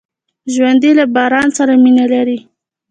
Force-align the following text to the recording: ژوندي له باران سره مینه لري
ژوندي 0.53 0.91
له 0.99 1.05
باران 1.15 1.47
سره 1.57 1.73
مینه 1.83 2.05
لري 2.13 2.37